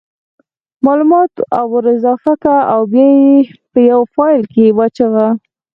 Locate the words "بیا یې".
2.91-3.35